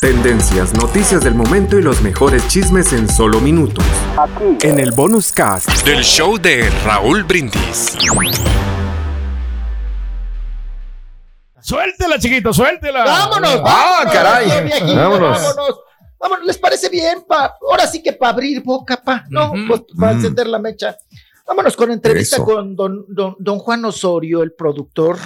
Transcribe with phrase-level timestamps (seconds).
[0.00, 3.84] Tendencias, noticias del momento y los mejores chismes en solo minutos.
[4.62, 7.96] En el bonus cast del show de Raúl Brindis.
[11.60, 13.04] Suéltela, chiquito, suéltela.
[13.04, 14.64] Vámonos, Ah, vámonos, caray.
[14.64, 15.42] viejito, Vámonos.
[15.42, 15.80] vámonos.
[16.18, 17.54] Vámonos, ¿les parece bien, pa?
[17.70, 19.52] Ahora sí que para abrir boca, pa, ¿no?
[19.68, 20.16] Pues para Mm.
[20.16, 20.96] encender la mecha.
[21.46, 22.44] Vámonos con entrevista Eso.
[22.44, 25.18] con don, don, don Juan Osorio, el productor,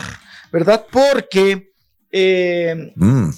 [0.52, 0.84] ¿verdad?
[0.90, 1.72] Porque
[2.10, 3.28] eh, Mm.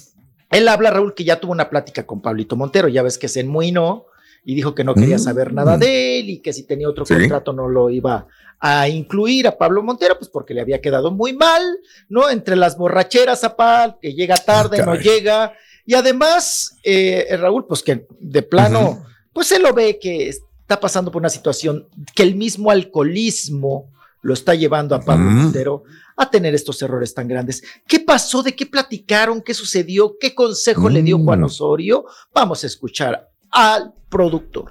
[0.51, 3.39] Él habla, Raúl, que ya tuvo una plática con Pablito Montero, ya ves que se
[3.41, 4.05] enmuinó
[4.43, 5.19] y dijo que no quería Mm.
[5.19, 7.13] saber nada de él y que si tenía otro Sí.
[7.13, 8.27] contrato no lo iba
[8.59, 11.63] a incluir a Pablo Montero, pues porque le había quedado muy mal,
[12.09, 12.29] ¿no?
[12.29, 15.01] Entre las borracheras a Pal, que llega tarde, no caray.
[15.03, 15.53] llega,
[15.85, 21.11] y además, eh, Raúl, pues que de plano, pues él lo ve que está pasando
[21.11, 23.89] por una situación que el mismo alcoholismo
[24.21, 25.35] lo está llevando a Pablo Mm.
[25.43, 25.83] Montero
[26.23, 27.63] a tener estos errores tan grandes.
[27.87, 28.43] ¿Qué pasó?
[28.43, 29.41] ¿De qué platicaron?
[29.41, 30.15] ¿Qué sucedió?
[30.19, 31.45] ¿Qué consejo le dio Juan Mm.
[31.45, 32.05] Osorio?
[32.33, 34.69] Vamos a escuchar al productor.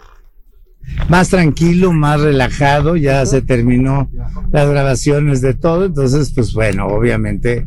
[1.09, 4.11] más tranquilo, más relajado, ya se terminó
[4.51, 7.67] las grabaciones de todo, entonces pues bueno, obviamente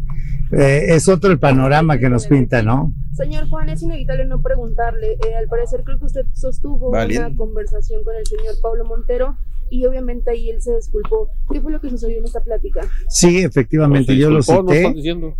[0.51, 2.93] eh, es otro el panorama que nos pinta, ¿no?
[3.15, 5.13] Señor Juan, es inevitable no preguntarle.
[5.13, 9.37] eh, al parecer creo que usted sostuvo una conversación con el señor Pablo Montero
[9.69, 11.29] y obviamente ahí él se disculpó.
[11.51, 12.81] ¿Qué fue lo que sucedió en esta plática?
[13.09, 14.93] Sí, efectivamente, yo lo cité,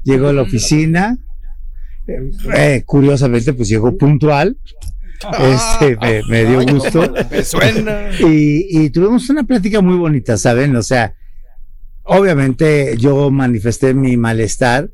[0.04, 1.18] llegó a la oficina,
[2.08, 4.58] eh, eh, curiosamente pues llegó puntual,
[5.40, 7.14] este, me, me dio gusto.
[7.30, 8.10] Me suena.
[8.20, 10.76] Y, y tuvimos una plática muy bonita, ¿saben?
[10.76, 11.16] O sea,
[12.04, 14.90] obviamente yo manifesté mi malestar,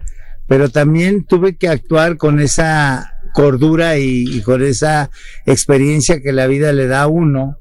[0.47, 5.09] pero también tuve que actuar con esa cordura y, y con esa
[5.45, 7.58] experiencia que la vida le da a uno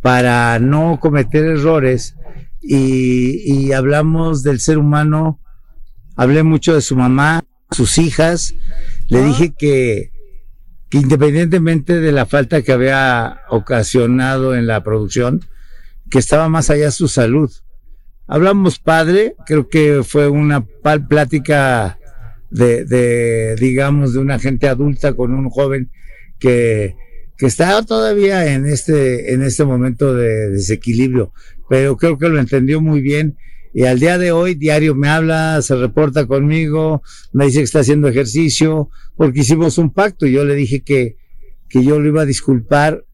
[0.00, 2.16] para no cometer errores.
[2.62, 5.40] Y, y hablamos del ser humano,
[6.16, 8.54] hablé mucho de su mamá, sus hijas,
[9.08, 10.10] le dije que,
[10.88, 15.40] que independientemente de la falta que había ocasionado en la producción,
[16.10, 17.50] que estaba más allá su salud.
[18.26, 21.98] Hablamos padre, creo que fue una pal- plática
[22.50, 25.90] de, de, digamos, de una gente adulta con un joven
[26.38, 26.96] que,
[27.40, 31.32] que está todavía en este, en este momento de desequilibrio,
[31.70, 33.38] pero creo que lo entendió muy bien.
[33.72, 37.02] Y al día de hoy, diario me habla, se reporta conmigo,
[37.32, 41.16] me dice que está haciendo ejercicio, porque hicimos un pacto y yo le dije que,
[41.70, 43.06] que yo lo iba a disculpar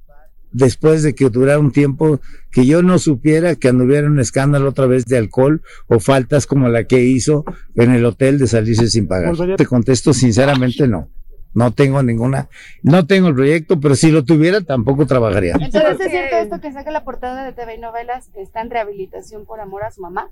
[0.50, 2.20] después de que durara un tiempo,
[2.50, 6.68] que yo no supiera que anduviera un escándalo otra vez de alcohol o faltas como
[6.68, 7.44] la que hizo
[7.76, 9.36] en el hotel de salirse sin pagar.
[9.56, 11.12] Te contesto sinceramente no.
[11.56, 12.50] No tengo ninguna,
[12.82, 15.54] no tengo el proyecto, pero si lo tuviera tampoco trabajaría.
[15.58, 18.28] Entonces, ¿es cierto esto que saca la portada de TV y novelas?
[18.36, 20.28] ¿Está en rehabilitación por amor a su mamá?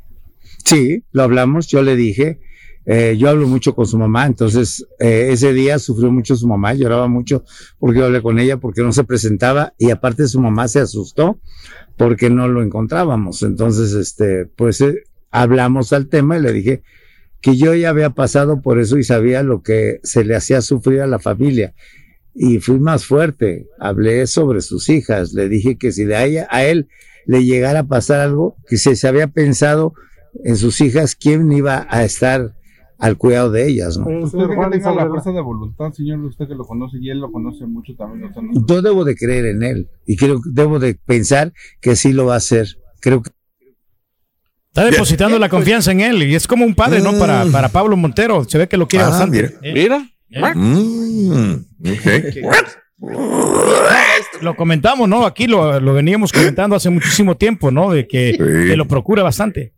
[0.67, 2.41] Sí, lo hablamos, yo le dije,
[2.85, 6.75] eh, yo hablo mucho con su mamá, entonces eh, ese día sufrió mucho su mamá,
[6.75, 7.43] lloraba mucho
[7.79, 11.39] porque yo hablé con ella, porque no se presentaba y aparte su mamá se asustó
[11.97, 13.43] porque no lo encontrábamos.
[13.43, 16.83] Entonces, este, pues eh, hablamos al tema y le dije
[17.45, 21.03] que yo ya había pasado por eso y sabía lo que se le hacía sufrir
[21.03, 21.75] a la familia.
[22.35, 26.49] Y fui más fuerte, hablé sobre sus hijas, le dije que si de a, ella,
[26.51, 26.89] a él
[27.27, 29.93] le llegara a pasar algo, que si se había pensado
[30.43, 32.55] en sus hijas, quién iba a estar
[32.99, 34.07] al cuidado de ellas, ¿no?
[34.25, 37.31] Usted que tenga la fuerza de voluntad, señor, usted que lo conoce y él lo
[37.31, 38.31] conoce mucho también.
[38.31, 41.53] o sea, no- Yo debo de creer en él y creo que debo de pensar
[41.83, 42.69] que sí lo va a hacer.
[43.01, 43.31] Creo que
[44.77, 47.17] Está depositando la confianza en él y es como un padre, ¿no?
[47.17, 48.43] Para, para Pablo Montero.
[48.45, 49.55] Se ve que lo quiere Ah, bastante.
[49.63, 50.05] mira.
[50.31, 50.41] ¿Eh?
[50.55, 51.55] Mm,
[54.41, 55.27] Lo comentamos, ¿no?
[55.27, 57.93] Aquí lo, lo veníamos comentando hace muchísimo tiempo, ¿no?
[57.93, 59.73] De que, que lo procura bastante.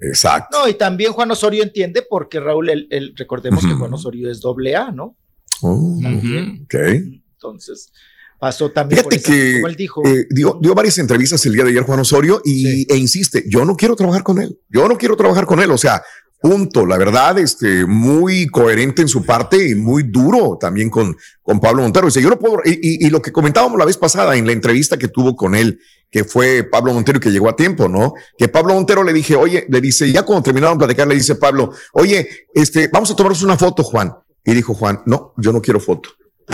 [0.00, 0.58] Exacto.
[0.58, 4.40] No, y también Juan Osorio entiende porque Raúl, el, el- recordemos que Juan Osorio es
[4.40, 5.16] doble A, ¿no?
[5.62, 6.74] Oh, ok.
[6.74, 7.92] Entonces,
[8.38, 10.02] pasó también Fíjate esa- que como él dijo.
[10.06, 13.64] eh, dio, dio varias entrevistas el día de ayer Juan Osorio y, e insiste, yo
[13.64, 16.02] no quiero trabajar con él, yo no quiero trabajar con él, o sea,
[16.38, 21.58] punto, la verdad, este, muy coherente en su parte y muy duro también con, con
[21.58, 22.06] Pablo Montero.
[22.06, 24.52] Dice, yo no puedo, y, y- y lo que comentábamos la vez pasada en la
[24.52, 25.80] entrevista que tuvo con él,
[26.10, 28.12] que fue Pablo Montero y que llegó a tiempo, ¿no?
[28.38, 31.34] Que Pablo Montero le dije, oye, le dice, ya cuando terminaron de platicar, le dice
[31.36, 34.12] Pablo, oye, este, vamos a tomarnos una foto, Juan.
[34.44, 36.10] Y dijo Juan, no, yo no quiero foto.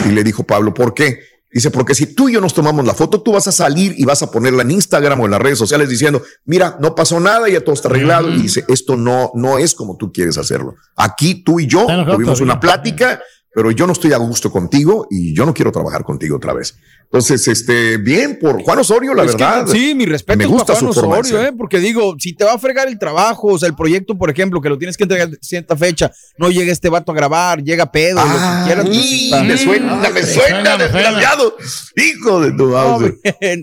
[0.06, 1.18] Y le dijo Pablo, ¿por qué?
[1.52, 4.04] Dice, porque si tú y yo nos tomamos la foto, tú vas a salir y
[4.04, 7.48] vas a ponerla en Instagram o en las redes sociales diciendo, mira, no pasó nada,
[7.48, 8.30] ya todo está arreglado.
[8.30, 10.76] Y dice, esto no, no es como tú quieres hacerlo.
[10.96, 13.20] Aquí tú y yo tuvimos una plática,
[13.54, 16.76] pero yo no estoy a gusto contigo y yo no quiero trabajar contigo otra vez.
[17.04, 19.66] Entonces, este, bien por Juan Osorio, la Es que, verdad.
[19.66, 21.42] sí, mi respeto Me para gusta Juan su Osorio.
[21.42, 21.52] ¿eh?
[21.52, 24.62] porque digo, si te va a fregar el trabajo, o sea, el proyecto, por ejemplo,
[24.62, 27.92] que lo tienes que entregar a cierta fecha, no llega este vato a grabar, llega
[27.92, 28.86] pedo, lo que quieras.
[28.86, 31.54] pues, me suena, me suena, desgraciado.
[31.96, 33.12] Hijo de tu mouse.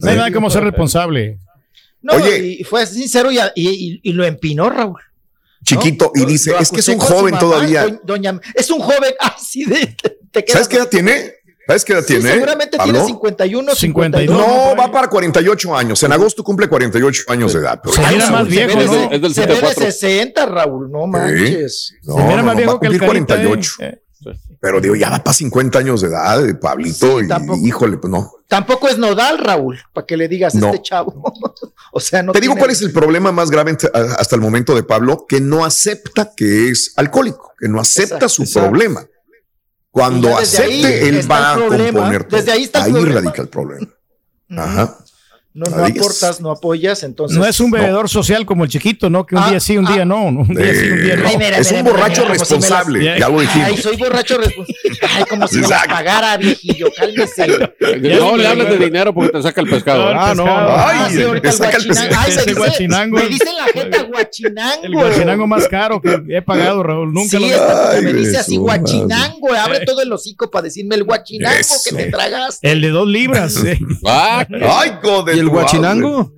[0.02, 1.40] No hay nada como ser responsable.
[2.04, 2.58] No, Oye.
[2.60, 5.02] y fue sincero y, y- y- y lo empinó, Raúl.
[5.64, 7.88] Chiquito, y Lo- dice, es que es un joven mamá, todavía.
[7.88, 9.96] do- Doña, es un joven, así de.
[10.32, 11.34] Te ¿Sabes qué edad tiene?
[11.68, 12.32] ¿Sabes qué edad Sí, tiene?
[12.34, 12.94] seguramente Pablo?
[12.94, 14.36] tiene 51, 52.
[14.36, 16.02] No, va para 48 años.
[16.02, 17.80] En agosto cumple 48 años de edad.
[17.84, 19.12] pero Se mira no más viejo, Se ve de- ¿no?
[19.12, 19.84] Es del se ve de 74.
[19.92, 21.94] 60, Raúl, no manches.
[22.04, 23.46] No, Se mira no, más no, viejo va a que el cumplir Carita, ¿eh?
[23.46, 23.72] 48.
[23.82, 24.02] Eh.
[24.60, 27.20] Pero digo, ya va para 50 años de edad, eh, Pablito.
[27.20, 27.66] Sí, y, tampoco.
[27.66, 28.32] híjole, pues no.
[28.48, 30.68] Tampoco es nodal, Raúl, para que le digas No.
[30.68, 31.24] este chavo.
[31.94, 34.76] o sea, no Te digo cuál es el problema más grave a- hasta el momento
[34.76, 38.70] de Pablo, que no acepta que es alcohólico, que no acepta Exacto, su exacto.
[38.70, 39.06] problema.
[39.92, 42.38] Cuando acepte, él va a componer todo.
[42.38, 43.22] Desde ahí está el ahí problema.
[43.22, 43.88] radica el problema.
[44.52, 44.98] Ajá.
[45.52, 47.36] No, no aportas, no apoyas, entonces.
[47.38, 49.26] No es un bebedor social como el chiquito, ¿no?
[49.26, 49.92] Que un Ah, día sí, un ah.
[49.94, 50.24] día no.
[50.26, 51.28] Un día sí, un día no.
[51.28, 53.68] Ay, mira, es mira, un borracho mira, como si las- responsable, ya lo dijimos.
[53.68, 54.78] Ay, soy borracho responsable.
[55.16, 57.48] Ay, como si me las pagara, viejillo, cálmese.
[58.00, 60.04] No le hables de dinero porque te saca el pescado.
[60.06, 60.44] No, el Ah, no.
[60.46, 60.70] pescado.
[60.78, 62.16] Ay, Ah, sí, ahorita saca el guachinango.
[62.20, 63.18] Ay, Ese se dice- guachinango.
[63.18, 64.84] Me dicen la jeta guachinango.
[64.84, 67.12] El guachinango más caro que he pagado, Raúl.
[67.12, 71.04] Nunca Sí, lo Ay, me dice así guachinango, abre todo el hocico para decirme el
[71.06, 71.58] guachinango
[71.90, 72.72] que te tragaste.
[72.72, 73.56] El de dos libras.
[73.66, 73.80] eh.
[74.06, 74.46] Ah,
[74.80, 75.39] Ay, joder.
[75.40, 76.34] ¿Y el guachinango?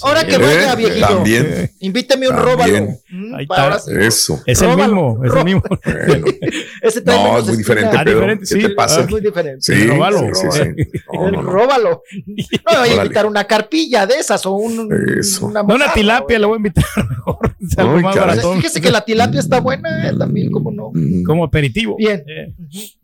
[0.00, 1.06] Ahora que Eh, vaya, viejillo.
[1.06, 1.70] También.
[1.80, 2.56] Invíteme un También.
[2.56, 2.88] róbalo.
[3.10, 3.78] Mm, Ahí está.
[4.00, 4.40] Eso.
[4.46, 5.62] Es el mismo, es el mismo.
[6.06, 6.26] Bueno.
[6.82, 7.56] Ese trae No, es muy espina.
[7.58, 8.14] diferente, Ah, Pedro.
[8.20, 8.60] diferente, ¿Qué sí.
[8.60, 9.00] te Ah, pasa?
[9.02, 9.60] es muy diferente.
[9.60, 10.18] Sí, róbalo.
[10.34, 11.00] sí, sí, sí.
[11.12, 11.50] No, El no, no.
[11.50, 12.02] róbalo.
[12.10, 14.88] No, me voy a invitar una carpilla de esas o un,
[15.20, 15.44] Eso.
[15.46, 17.54] una, No, una mojarra, tilapia le voy a invitar mejor.
[17.60, 18.28] Es algo Ay, más caray.
[18.30, 18.56] baratón.
[18.56, 20.90] Fíjese que la tilapia está buena eh, también, ¿cómo no?
[20.94, 21.22] Mm.
[21.24, 21.96] Como aperitivo.
[21.98, 22.24] Bien.
[22.26, 22.54] Eh.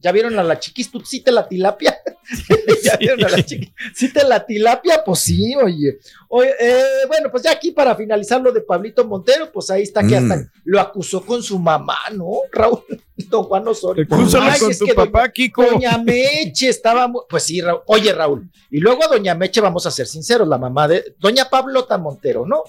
[0.00, 0.90] ¿Ya vieron a la chiquis?
[0.90, 1.98] ¿Tú sí te la tilapia?
[2.82, 3.70] ¿Ya vieron a la chiquis?
[3.94, 5.02] ¿Sí te la tilapia?
[5.04, 5.98] Pues sí, oye.
[6.28, 10.02] Oye, eh, bueno, pues ya aquí para finalizar lo de Pablito Montero, pues ahí está
[10.06, 10.30] que Mm.
[10.32, 12.26] hasta lo acusó con su mamá, ¿no?
[12.52, 12.82] Raúl,
[13.28, 14.04] don Juan Osorio.
[14.10, 15.64] Acúsalo Ay, con tu que doña- papá, Kiko.
[15.64, 17.80] Doña Meche estaba, pues sí, Raúl.
[17.86, 21.48] Oye, Raúl, y luego a Doña Meche, vamos a ser sinceros, la mamá de Doña
[21.48, 22.62] Pablota Montero, ¿no?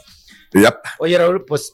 [0.99, 1.73] Oye, Raúl, pues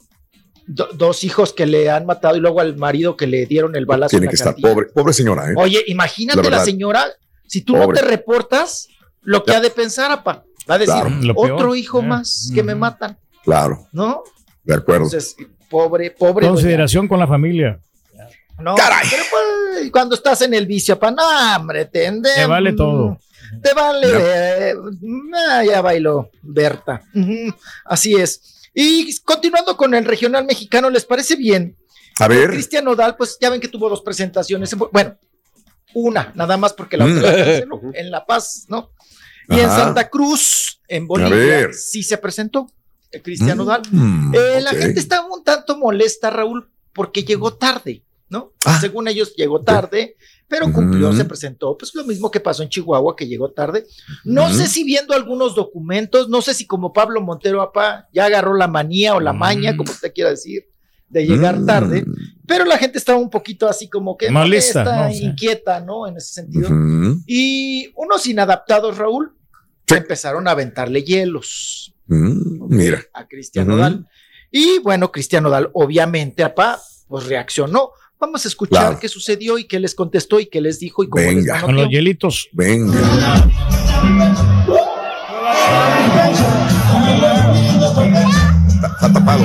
[0.68, 3.86] do- dos hijos que le han matado y luego al marido que le dieron el
[3.86, 4.16] balazo.
[4.16, 5.54] en Tiene que estar pobre, pobre señora, ¿eh?
[5.58, 7.06] Oye, imagínate La señora,
[7.47, 7.88] si tú Pobre.
[7.88, 8.88] no te reportas,
[9.21, 9.57] lo que Ya.
[9.57, 11.33] ha de pensar, apa, va a decir, Claro.
[11.36, 12.03] Otro hijo Eh.
[12.03, 14.24] más que me matan, Claro, ¿no?
[14.63, 15.06] de acuerdo.
[15.06, 15.36] Entonces,
[15.69, 16.45] pobre, pobre.
[16.47, 17.80] doña- Consideración con la familia.
[18.59, 19.06] No, Caray.
[19.09, 21.21] pero pues, cuando estás en el vicio, pa, no,
[21.57, 23.18] hombre, te, Te vale todo.
[23.62, 24.70] Te vale, Ya.
[24.70, 24.74] eh,
[25.50, 27.01] ah, ya bailó Berta.
[27.86, 28.70] Así es.
[28.74, 31.75] Y continuando con el regional mexicano, ¿les parece bien?
[32.20, 34.74] A ver, Cristian Nodal, pues ya ven que tuvo dos presentaciones.
[34.91, 35.15] Bueno,
[35.96, 38.92] una, nada más porque la otra la canceló, en La Paz, ¿no?
[39.50, 39.70] Y en.
[39.70, 42.68] Santa Cruz, en Bolivia, sí se presentó
[43.12, 43.82] eh, Cristian Mm, Nodal.
[44.34, 44.78] Eh, La ok.
[44.78, 48.54] gente estaba un tanto molesta, Raúl, porque llegó tarde, ¿no?
[48.66, 48.78] Ah.
[48.82, 51.78] Según ellos, llegó tarde, pero cumplió, se presentó.
[51.78, 53.86] Pues lo mismo que pasó en Chihuahua, que llegó tarde.
[54.24, 58.56] No sé si viendo algunos documentos, no sé si como Pablo Montero, apá, ya agarró
[58.56, 60.68] la manía o la maña, como usted quiera decir,
[61.19, 61.65] de llegar Mm.
[61.65, 62.05] tarde,
[62.45, 65.13] pero la gente estaba un poquito así como que Molesta, molesta, ¿no?
[65.13, 65.24] Sí.
[65.24, 66.07] inquieta, ¿no?
[66.07, 66.69] En ese sentido.
[67.25, 69.34] Y unos inadaptados, Raúl,
[69.88, 69.95] Sí.
[69.95, 73.67] empezaron a aventarle hielos Mm, Mira, a Cristian.
[73.67, 74.07] Nodal.
[74.51, 77.89] Y bueno, Cristian Nodal, obviamente, apá, pues reaccionó.
[78.19, 79.00] Vamos a escuchar Claro.
[79.00, 81.53] qué sucedió y qué les contestó y qué les dijo y cómo les Venga.
[81.55, 81.65] manoteó.
[81.67, 82.50] Con los hielitos.
[82.53, 82.93] venga.
[88.75, 89.43] Está, está tapado.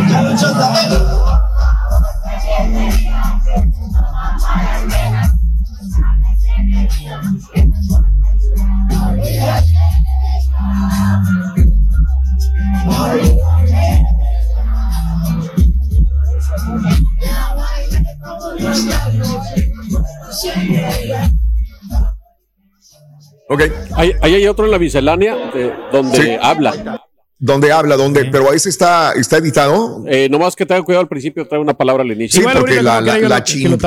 [23.48, 23.62] Ok.
[23.96, 27.00] Ahí, ahí hay otro en la miscelánea eh, donde habla.
[27.42, 30.04] Donde habla, donde, pero ese está, está editado.
[30.06, 32.42] Eh, nomás que tengan cuidado al principio, trae una palabra al inicio.
[32.42, 33.78] Sí, porque la, la, la chin.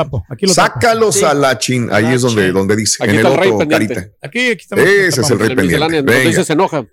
[0.47, 1.87] Sácalos a la chin.
[1.91, 3.03] Ahí es donde, donde dice.
[3.03, 3.93] Aquí en el está el rey otro, pendiente.
[3.95, 4.15] carita.
[4.23, 4.83] Aquí, aquí estamos.
[4.85, 6.19] Ese es el rey pendiente.
[6.25, 6.83] dice se enoja.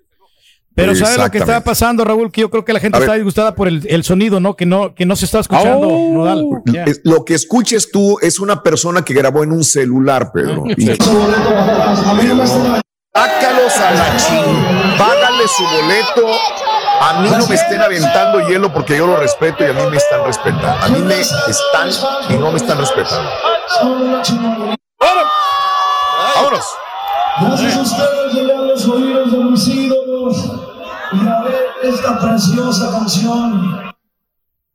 [0.73, 2.31] Pero ¿sabes lo que estaba pasando, Raúl?
[2.31, 3.09] Que yo creo que la gente A ver.
[3.09, 4.55] está disgustada por el, el sonido, ¿no?
[4.55, 6.13] Que no, que no se está escuchando, Oh.
[6.13, 6.45] Nodal.
[6.85, 10.63] Es- Lo que escuches tú es una persona que grabó en un celular, Pedro.
[10.77, 10.85] Y-
[13.13, 14.95] Sácalos a la chin.
[14.97, 16.27] Págale su boleto.
[17.01, 19.97] A mí no me estén aventando hielo porque yo lo respeto y a mí me
[19.97, 20.67] están respetando.
[20.67, 21.89] A mí me están
[22.29, 23.29] y no me están respetando.
[26.35, 26.65] Vámonos.
[27.41, 30.37] Gracias a ustedes llegué a los oídos de mis ídolos
[31.13, 33.93] y a ver esta preciosa canción.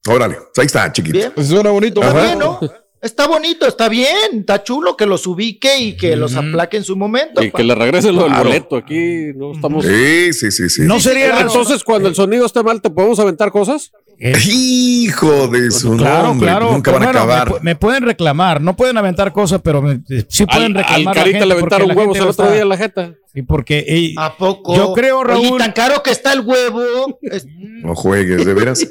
[0.09, 1.19] Órale, ahí está, chiquito.
[1.19, 1.33] Bien.
[1.33, 2.03] Pues suena bonito.
[2.03, 2.61] Está bien, ¿no?
[3.03, 6.97] Está bonito, está bien, está chulo que los ubique y que los aplaque en su
[6.97, 7.43] momento.
[7.43, 8.45] Y que le regrese lo del Claro.
[8.49, 8.77] boleto.
[8.77, 9.85] Aquí no estamos.
[9.85, 10.83] Sí, sí, sí, sí.
[10.83, 11.47] No sería claro.
[11.49, 13.93] Entonces, cuando el sonido esté mal, ¿te podemos aventar cosas?
[14.19, 16.73] Hijo de su Claro, nombre, claro.
[16.73, 17.49] nunca pero van a bueno, acabar.
[17.49, 20.85] Me, pu- me pueden reclamar, no pueden aventar cosas, pero me- eh, sí pueden Al,
[20.85, 21.17] al reclamar.
[21.17, 23.13] la carita gente le porque aventaron la huevos gente el otro día en la jeta.
[23.35, 24.75] Y porque ey, ¿A poco?
[24.75, 27.19] Yo creo, Oye, Raúl- tan caro que está el huevo.
[27.21, 28.87] Es- No juegues, de veras.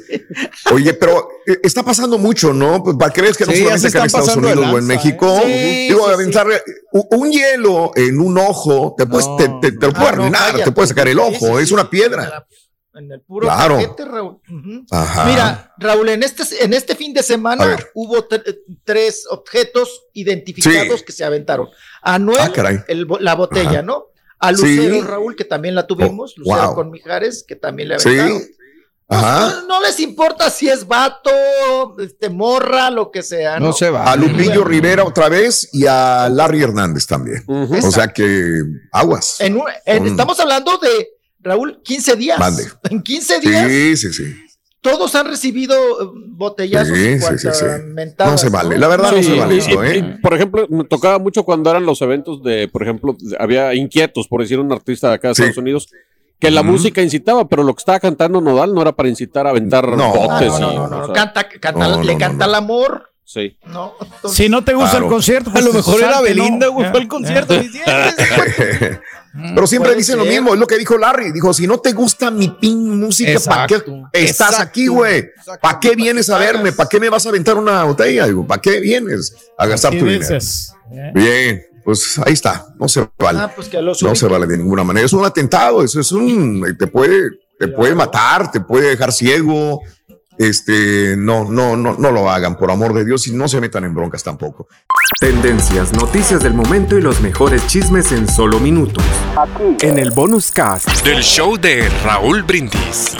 [0.72, 2.82] Oye, pero eh, está pasando mucho, ¿no?
[2.84, 5.40] Pues, ¿Para crees que no Sí, solamente se acá en Estados Unidos o en México?
[5.44, 5.86] ¿eh?
[5.88, 9.36] Digo, Sí, sí, aventar eh, un hielo en un ojo, te, puedes, No.
[9.36, 11.68] te, te, te lo puede no, arruinar, te puede sacar el Sí, ojo, sí, es
[11.68, 11.74] sí.
[11.74, 12.46] una piedra.
[12.96, 13.74] En el puro Claro.
[13.76, 14.40] paquete, Raúl.
[14.90, 15.24] Ajá.
[15.26, 21.00] Mira, Raúl, en este, en este fin de A semana hubo tre- tres objetos identificados
[21.00, 21.04] Sí.
[21.04, 21.68] que se aventaron.
[22.02, 22.78] Anuel, Ah, caray.
[22.88, 23.82] el bo- la botella, Ajá.
[23.82, 24.06] ¿no?
[24.38, 24.76] A Sí.
[24.76, 26.74] Lucero, Raúl, que también la tuvimos, Oh, Lucero wow.
[26.74, 28.08] con Mijares, que también le Sí.
[28.08, 28.42] aventaron.
[29.08, 29.60] Ajá.
[29.60, 31.30] No, no les importa si es vato,
[32.00, 33.66] este, morra, lo que sea, ¿no?
[33.66, 34.10] No se va.
[34.10, 37.44] A Lupillo Rivera otra vez y a Larry Hernández también.
[37.46, 39.40] O sea que aguas.
[39.40, 41.08] En un- en- Son- Estamos hablando de,
[41.46, 42.38] Raúl, 15 días.
[42.38, 42.64] Mande.
[42.90, 44.34] En 15 días, Sí, sí, sí.
[44.80, 48.78] todos han recibido eh, botellazos Sí, sí, sí, mentadas, No se vale.
[48.78, 49.96] La verdad Sí, no se vale y- eso, ¿eh?
[49.98, 54.28] y, por ejemplo, me tocaba mucho cuando eran los eventos de, por ejemplo, había inquietos,
[54.28, 55.42] por decir un artista de acá de Sí.
[55.42, 55.88] Estados Unidos,
[56.38, 59.50] que la música incitaba, pero lo que estaba cantando Nodal no era para incitar a
[59.50, 60.12] aventar No.
[60.12, 60.48] Botes.
[60.52, 63.56] no, no, y, no, no, o sea, Canta, canta- le canta el amor, Sí.
[63.66, 63.94] ¿no?
[64.00, 65.06] Entonces, Si no te gusta Claro.
[65.06, 66.20] el concierto, A pues lo mejor era.
[66.20, 67.08] Belinda, al ya.
[67.08, 67.54] concierto.
[69.36, 69.54] siquiera.
[69.54, 71.32] Pero siempre dicen lo mismo, es lo que dijo Larry.
[71.32, 73.76] Dijo, si no te gusta mi pin música, ¿para qué
[74.12, 74.62] estás Exacto.
[74.62, 75.30] aquí, güey?
[75.60, 76.72] ¿Para qué vienes a verme?
[76.72, 78.26] ¿Para qué me vas a aventar una botella?
[78.26, 80.20] Digo, ¿para qué vienes a gastar ¿Qué tu dinero?
[80.22, 80.72] dices?
[80.92, 81.10] ¿Eh?
[81.14, 83.38] Bien, pues ahí está, no se vale.
[83.40, 85.06] ah, pues que los no se vale de ninguna manera.
[85.06, 89.80] Es un atentado, eso es un, te puede, te puede matar, te puede dejar ciego.
[90.38, 93.84] Este, no, no, no, no lo hagan, por amor de Dios, y no se metan
[93.84, 94.68] en broncas tampoco.
[95.20, 99.04] Tendencias, noticias del momento y los mejores chismes en solo minutos.
[99.80, 103.16] En el bonus cast del show de Raúl Brindis.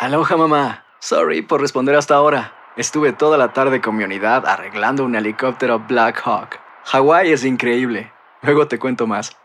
[0.00, 0.84] Aloha mamá.
[1.00, 2.52] Sorry por responder hasta ahora.
[2.76, 6.60] Estuve toda la tarde con mi unidad arreglando un helicóptero Black Hawk.
[6.84, 8.12] Hawái es increíble.
[8.42, 9.36] Luego te cuento más.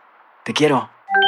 [0.44, 0.90] Te quiero.